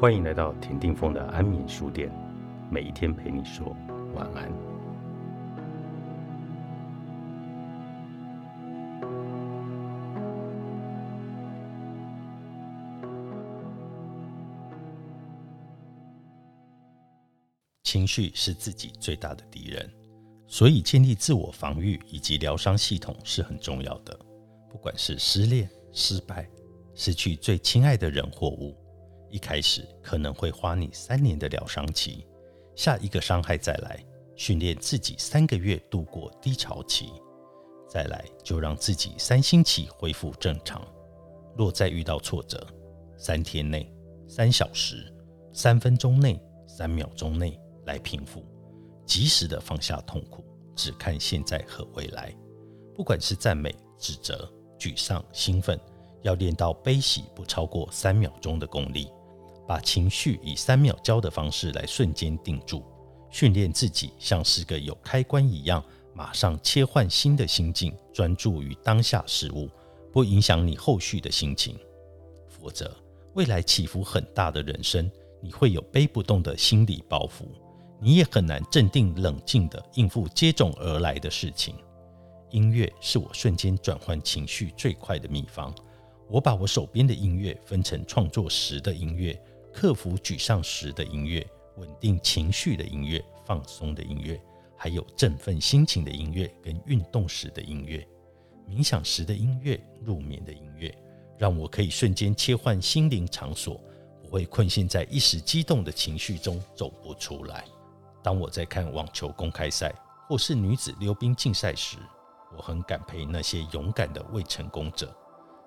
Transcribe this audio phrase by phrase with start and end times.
[0.00, 2.10] 欢迎来到田定峰的安眠书店，
[2.70, 3.76] 每一天陪你说
[4.14, 4.50] 晚安。
[17.84, 19.86] 情绪是自己最大的敌人，
[20.46, 24.18] 所以建立自我防御以及疗伤系统是很重要的。
[24.70, 26.48] 不管是失恋、失败、
[26.94, 28.74] 失去最亲爱的人或物，
[29.30, 32.26] 一开始可能会花你三年的疗伤期，
[32.74, 34.04] 下一个伤害再来，
[34.36, 37.12] 训练自己三个月度过低潮期，
[37.88, 40.86] 再来就让自己三星期恢复正常。
[41.56, 42.66] 若再遇到挫折，
[43.16, 43.92] 三天内、
[44.28, 45.12] 三小时、
[45.52, 47.58] 三分钟内、三秒钟内。
[47.86, 48.44] 来平复，
[49.04, 50.44] 及时的放下痛苦，
[50.76, 52.32] 只看现在和未来。
[52.94, 55.80] 不管是赞美、指责、沮丧、兴奋，
[56.22, 59.10] 要练到悲喜不超过三秒钟的功力，
[59.66, 62.82] 把情绪以三秒交的方式来瞬间定住，
[63.30, 65.82] 训练自己像是个有开关一样，
[66.14, 69.68] 马上切换新的心境，专注于当下事物，
[70.12, 71.78] 不影响你后续的心情。
[72.48, 72.94] 否则，
[73.34, 77.46] 未来起伏很大的人生，你会有背不动的心理包袱。
[78.00, 81.74] 你也很难镇定冷静地应付接踵而来的事情。
[82.50, 85.72] 音乐是我瞬间转换情绪最快的秘方。
[86.28, 89.40] 我把我手边的音乐分成创作时的音乐、
[89.72, 94.40] 克服沮丧时的音乐、稳定情绪的音乐、放松的音乐，
[94.76, 98.06] 还有振奋心情的音乐跟运动时的音乐、
[98.68, 100.92] 冥想时的音乐、入眠的音乐，
[101.38, 103.80] 让我可以瞬间切换心灵场所，
[104.22, 107.64] 不会困陷在一时激动的情绪中走不出来。
[108.22, 109.94] 当我在看网球公开赛
[110.28, 111.96] 或是女子溜冰竞赛时，
[112.56, 115.16] 我很感佩那些勇敢的未成功者，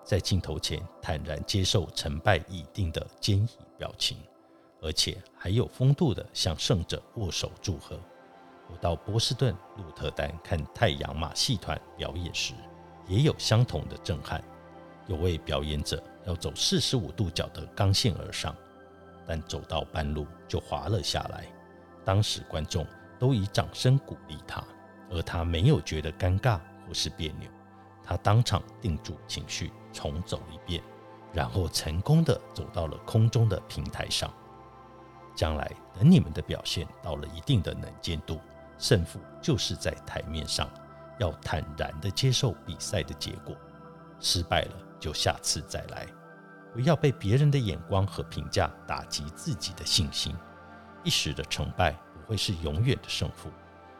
[0.03, 4.17] 在镜头前坦然接受成败已定的坚毅表情，
[4.81, 7.99] 而且还有风度的向胜者握手祝贺。
[8.69, 12.53] 我到波士顿鹿特丹看太阳马戏团表演时，
[13.07, 14.43] 也有相同的震撼。
[15.07, 18.55] 有位表演者要走四十五度角的钢线而上，
[19.27, 21.45] 但走到半路就滑了下来。
[22.05, 22.85] 当时观众
[23.19, 24.63] 都以掌声鼓励他，
[25.09, 27.49] 而他没有觉得尴尬或是别扭。
[28.01, 30.83] 他当场定住情绪，重走一遍，
[31.31, 34.29] 然后成功的走到了空中的平台上。
[35.35, 38.39] 将来等你们的表现到了一定的能见度，
[38.77, 40.69] 胜负就是在台面上，
[41.19, 43.55] 要坦然的接受比赛的结果。
[44.19, 46.07] 失败了就下次再来，
[46.71, 50.35] 不要被别人的眼光和评价打击自己的信心。
[51.03, 53.49] 一时的成败不会是永远的胜负，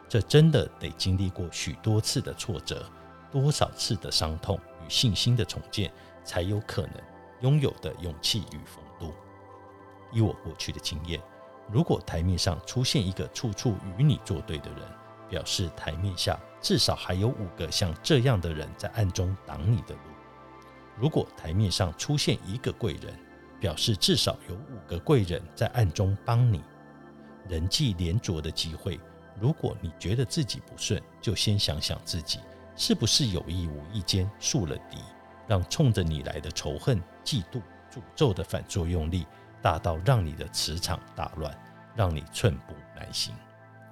[0.08, 2.86] 这真的得经历过许多次的挫折，
[3.32, 5.92] 多少次的伤痛与信心的重建，
[6.24, 6.94] 才有可能
[7.42, 9.14] 拥有的勇气与风度。
[10.12, 11.22] 以我过去的经验，
[11.72, 14.80] 如果台面上出现一个处处与你作对的人，
[15.30, 20.12] 表示台面下至少还有五个像这样的人在暗中挡你的路；
[21.00, 23.14] 如果台面上出现一个贵人，
[23.60, 26.62] 表示至少有五个贵人在暗中帮你。
[27.50, 29.00] 人际连着的机会，
[29.40, 32.40] 如果你觉得自己不顺，就先想想自己
[32.76, 34.98] 是不是有意无意间树了敌，
[35.48, 37.62] 让冲着你来的仇恨、嫉妒、
[37.92, 39.26] 诅咒的反作用力
[39.62, 41.58] 大到让你的磁场大乱，
[41.96, 43.34] 让你寸步难行。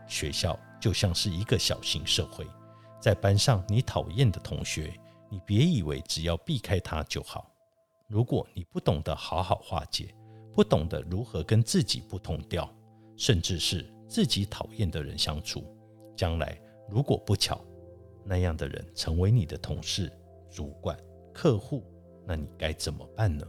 [0.07, 2.45] 学校就像是一个小型社会，
[2.99, 4.93] 在班上你讨厌的同学，
[5.29, 7.49] 你别以为只要避开他就好。
[8.07, 10.13] 如果你不懂得好好化解，
[10.53, 12.69] 不懂得如何跟自己不同调。
[13.17, 15.63] 甚至是自己讨厌的人相处，
[16.17, 16.59] 将来
[16.89, 17.63] 如果不巧，
[18.23, 20.11] 那样的人成为你的同事、
[20.49, 20.97] 主管、
[21.33, 21.83] 客户，
[22.25, 23.45] 那你该怎么办呢？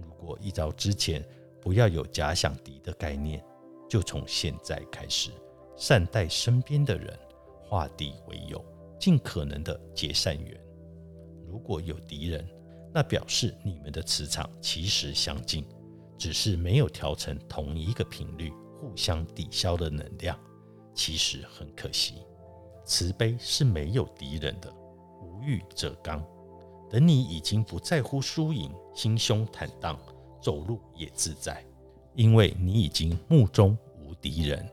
[0.00, 1.24] 如果一早之前
[1.60, 3.44] 不要有假想敌的概念，
[3.88, 5.30] 就从现在开始
[5.76, 7.18] 善待身边的人，
[7.62, 8.64] 化敌为友，
[8.98, 10.60] 尽可能的结善缘。
[11.46, 12.46] 如果有敌人，
[12.92, 15.66] 那表示你们的磁场其实相近。
[16.18, 18.50] 只是没有调成同一个频率，
[18.80, 20.36] 互相抵消的能量，
[20.92, 22.14] 其实很可惜。
[22.88, 24.74] 慈悲是没有敌人的，
[25.20, 26.24] 无欲则刚。
[26.88, 29.94] 等你已经不在乎输赢，心胸坦荡，
[30.40, 31.62] 走路也自在，
[32.14, 34.66] 因为你已经目中无敌人，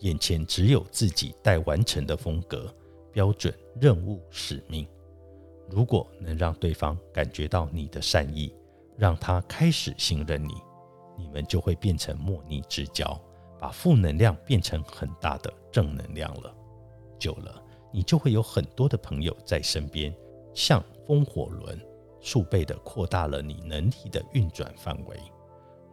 [0.00, 2.74] 眼前只有自己待完成的风格、
[3.12, 4.84] 标准、任务、使命。
[5.70, 8.52] 如果能让对方感觉到你的善意，
[8.98, 10.54] 让他开始信任你。
[11.16, 13.16] 你们就会变成莫逆之交，
[13.60, 16.52] 把负能量变成很大的正能量了。
[17.22, 20.12] 久了，你就会有很多的朋友在身边，
[20.52, 21.80] 像风火轮，
[22.20, 25.16] 数倍的扩大了你能力的运转范围。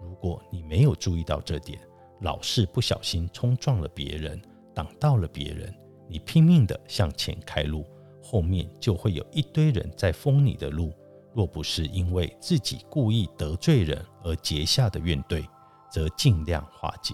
[0.01, 1.79] 如果你没有注意到这点，
[2.21, 4.41] 老是不小心冲撞了别人，
[4.73, 5.71] 挡到了别人，
[6.07, 7.85] 你拼命的向前开路，
[8.23, 10.91] 后面就会有一堆人在封你的路。
[11.35, 15.45] 若不是因为自己故意得罪人而结下的怨怼，
[15.91, 17.13] 则尽量化解，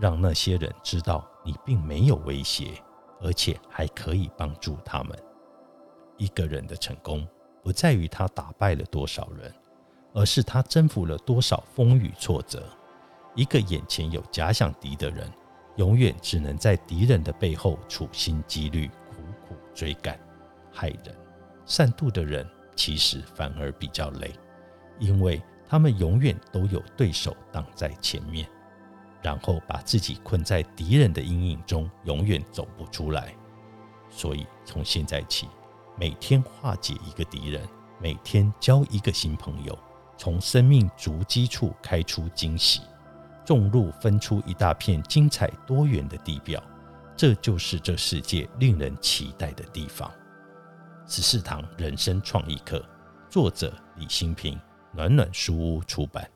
[0.00, 2.72] 让那些人知道你并没有威胁，
[3.24, 5.18] 而且还可以帮助他们。
[6.18, 7.26] 一个人的成功，
[7.62, 9.50] 不在于他打败了多少人，
[10.12, 12.62] 而是他征服了多少风雨挫折。
[13.34, 15.26] 一个眼前有假想敌的人，
[15.76, 20.20] 永远只能在敌人的背后处心积虑、苦苦追赶，
[20.70, 21.16] 害人。
[21.64, 24.30] 善妒的人其实反而比较累，
[24.98, 28.46] 因为他们永远都有对手挡在前面，
[29.24, 33.34] 然后把自己困在敌人的阴影中，永远走不出来。
[34.08, 35.48] 所以从现在起。
[35.96, 37.62] 每天化解一个敌人，
[38.00, 39.78] 每天交一个新朋友，
[40.18, 42.80] 从生命足迹处开出惊喜，
[43.44, 46.60] 种路分出一大片精彩多元的地表，
[47.16, 50.10] 这就是这世界令人期待的地方。
[51.06, 52.84] 十四堂人生创意课，
[53.30, 54.60] 作者李新平，
[54.92, 56.28] 暖暖书屋出版。